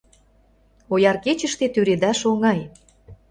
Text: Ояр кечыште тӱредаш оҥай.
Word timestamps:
Ояр 0.93 1.17
кечыште 1.25 1.65
тӱредаш 1.73 2.19
оҥай. 2.31 2.59